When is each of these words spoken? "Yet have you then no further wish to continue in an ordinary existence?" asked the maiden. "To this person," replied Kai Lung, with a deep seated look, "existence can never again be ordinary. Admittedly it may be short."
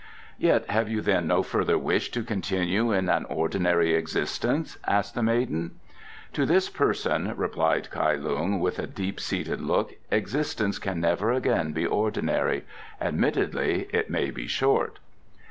"Yet 0.39 0.67
have 0.71 0.89
you 0.89 0.99
then 1.01 1.27
no 1.27 1.43
further 1.43 1.77
wish 1.77 2.09
to 2.09 2.23
continue 2.23 2.91
in 2.91 3.07
an 3.07 3.23
ordinary 3.25 3.93
existence?" 3.93 4.79
asked 4.87 5.13
the 5.13 5.21
maiden. 5.21 5.79
"To 6.33 6.43
this 6.43 6.69
person," 6.71 7.31
replied 7.37 7.91
Kai 7.91 8.15
Lung, 8.15 8.59
with 8.59 8.79
a 8.79 8.87
deep 8.87 9.19
seated 9.19 9.61
look, 9.61 9.93
"existence 10.09 10.79
can 10.79 10.99
never 11.01 11.31
again 11.31 11.71
be 11.71 11.85
ordinary. 11.85 12.65
Admittedly 12.99 13.89
it 13.93 14.09
may 14.09 14.31
be 14.31 14.47
short." 14.47 14.97